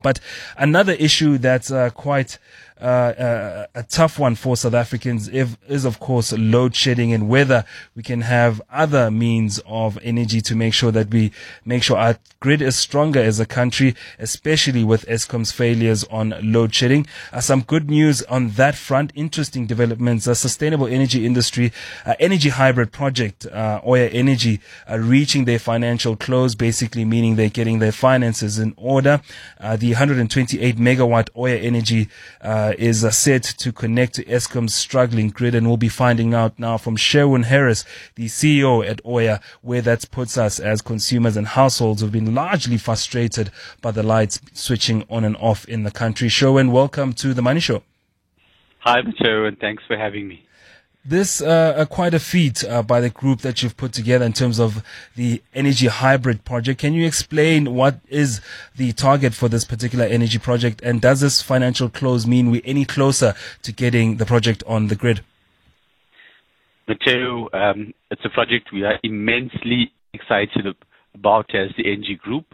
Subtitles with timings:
[0.00, 0.20] But
[0.56, 2.38] another issue that's uh, quite
[2.80, 7.28] uh, uh, a tough one for South Africans if, is, of course, load shedding and
[7.28, 7.64] whether
[7.96, 11.32] we can have other means of energy to make sure that we
[11.64, 16.72] make sure our grid is stronger as a country, especially with Eskom's failures on load
[16.72, 17.04] shedding.
[17.32, 20.28] Uh, some good news on that front, interesting developments.
[20.28, 21.72] A sustainable energy industry,
[22.06, 27.48] uh, energy hybrid project, uh, Oya Energy, uh, reaching their financial close, basically meaning they're
[27.48, 29.20] getting their finances in order.
[29.58, 32.10] Uh, the 128 megawatt Oya Energy
[32.42, 36.58] uh, is uh, set to connect to Eskom's struggling grid, and we'll be finding out
[36.58, 41.46] now from Sherwin Harris, the CEO at Oya, where that puts us as consumers and
[41.46, 46.28] households who've been largely frustrated by the lights switching on and off in the country.
[46.28, 47.82] Sherwin, welcome to the Money Show.
[48.80, 49.56] Hi, Sherwin.
[49.56, 50.44] Thanks for having me.
[51.04, 54.58] This uh, quite a feat uh, by the group that you've put together in terms
[54.58, 54.84] of
[55.16, 56.80] the energy hybrid project.
[56.80, 58.40] Can you explain what is
[58.76, 62.84] the target for this particular energy project, and does this financial close mean we're any
[62.84, 65.22] closer to getting the project on the grid?
[66.88, 70.74] Matteo, um, it's a project we are immensely excited
[71.14, 72.46] about as the Engie Group.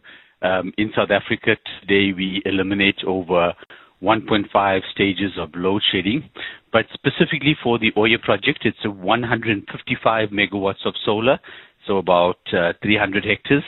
[0.42, 3.54] Um, in South Africa today, we eliminate over
[4.02, 6.28] 1.5 stages of load shedding.
[6.74, 11.38] But specifically for the Oya project, it's a 155 megawatts of solar,
[11.86, 13.62] so about uh, 300 hectares,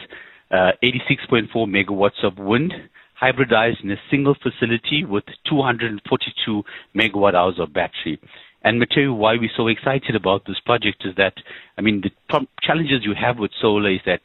[0.51, 2.75] uh, 86.4 megawatts of wind,
[3.23, 6.65] hybridized in a single facility with 242
[6.97, 8.19] megawatt hours of battery.
[8.65, 11.35] And Matteo, why we're so excited about this project is that,
[11.79, 14.23] I mean, the challenges you have with solar is that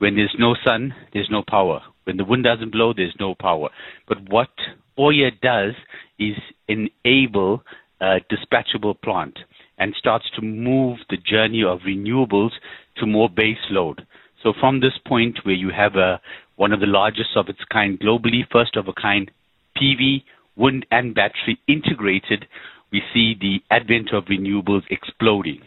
[0.00, 1.80] when there's no sun, there's no power.
[2.04, 3.70] When the wind doesn't blow, there's no power.
[4.06, 4.50] But what
[4.98, 5.72] Oya does
[6.18, 6.36] is
[6.68, 7.62] enable
[8.00, 9.38] a dispatchable plant
[9.78, 12.52] and starts to move the journey of renewables
[12.96, 14.06] to more base load.
[14.42, 16.20] So from this point where you have a,
[16.56, 19.30] one of the largest of its kind globally, first of a kind
[19.76, 20.22] PV,
[20.56, 22.46] wind and battery integrated,
[22.92, 25.60] we see the advent of renewables exploding.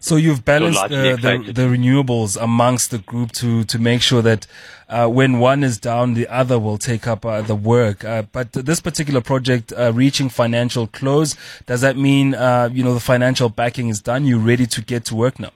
[0.00, 4.22] So you've balanced so the, the, the, renewables amongst the group to, to make sure
[4.22, 4.46] that
[4.88, 8.04] uh, when one is down, the other will take up uh, the work.
[8.04, 12.94] Uh, but this particular project uh, reaching financial close, does that mean uh, you know
[12.94, 14.24] the financial backing is done?
[14.24, 15.50] You're ready to get to work now.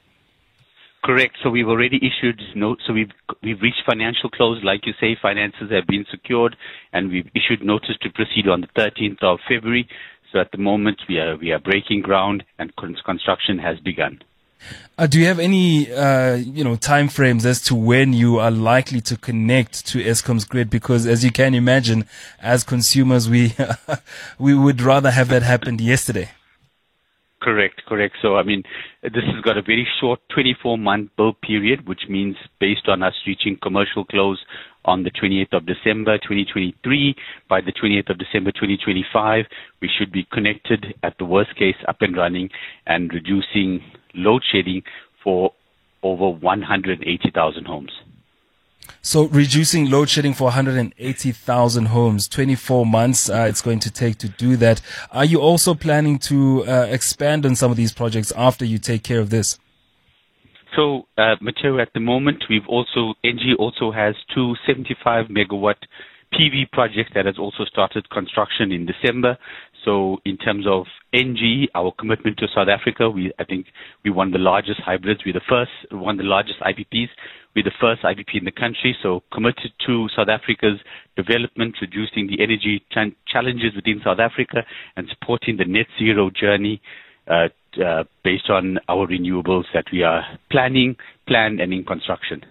[1.03, 1.37] Correct.
[1.43, 2.78] So we've already issued note.
[2.87, 3.12] So we've
[3.43, 5.16] we've reached financial close, like you say.
[5.20, 6.56] Finances have been secured,
[6.93, 9.88] and we've issued notice to proceed on the 13th of February.
[10.32, 14.20] So at the moment, we are we are breaking ground, and construction has begun.
[14.98, 18.50] Uh, do you have any, uh, you know, time frames as to when you are
[18.50, 20.69] likely to connect to Eskom's grid?
[20.69, 22.06] Because as you can imagine,
[22.41, 23.54] as consumers, we
[24.38, 26.31] we would rather have that happened yesterday.
[27.41, 28.16] Correct, correct.
[28.20, 28.62] So, I mean,
[29.03, 33.15] this has got a very short 24 month build period, which means based on us
[33.26, 34.38] reaching commercial close
[34.84, 37.15] on the 28th of December 2023,
[37.49, 39.47] by the 28th of December 2025,
[39.81, 42.50] we should be connected at the worst case up and running
[42.87, 43.82] and reducing
[44.15, 44.82] load shedding
[45.22, 45.53] for
[46.03, 47.93] over 180,000 homes.
[49.03, 54.28] So reducing load shedding for 180,000 homes, 24 months uh, it's going to take to
[54.28, 54.81] do that.
[55.10, 59.03] Are you also planning to uh, expand on some of these projects after you take
[59.03, 59.59] care of this?
[60.76, 65.76] So, uh, Matteo, at the moment, we've also, Engie also has two 75 megawatt
[66.32, 69.37] PV projects that has also started construction in December.
[69.84, 73.66] So in terms of Engie, our commitment to South Africa, we I think
[74.04, 75.20] we won the largest hybrids.
[75.24, 77.08] We're the first, of the largest IPPs.
[77.54, 78.96] We're the first IPP in the country.
[79.02, 80.78] So committed to South Africa's
[81.16, 84.64] development, reducing the energy ch- challenges within South Africa,
[84.96, 86.80] and supporting the net zero journey
[87.26, 87.48] uh,
[87.84, 90.96] uh, based on our renewables that we are planning,
[91.26, 92.42] planned, and in construction.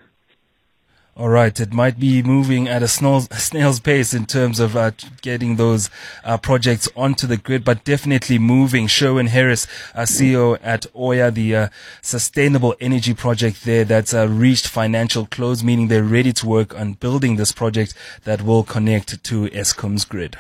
[1.20, 4.92] All right, it might be moving at a snail's, pace in terms of uh,
[5.22, 5.90] getting those
[6.24, 8.88] uh, projects onto the grid, but definitely moving.
[8.88, 11.70] Sherwin Harris, uh, CEO at Oya, the uh,
[12.02, 16.94] sustainable energy project there that's uh, reached financial close, meaning they're ready to work on
[16.94, 17.94] building this project
[18.24, 20.38] that will connect to Eskom's grid.